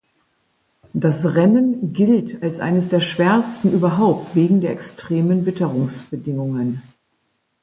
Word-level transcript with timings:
Das 0.95 1.23
Rennen 1.35 1.93
gilt 1.93 2.41
als 2.41 2.59
eines 2.59 2.89
der 2.89 3.01
schwersten 3.01 3.71
überhaupt 3.71 4.33
wegen 4.35 4.59
der 4.59 4.71
extremen 4.73 5.45
Witterungsbedingungen. 5.45 6.81